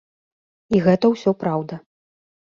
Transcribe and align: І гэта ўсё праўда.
І 0.77 0.79
гэта 0.85 1.11
ўсё 1.13 1.33
праўда. 1.43 1.79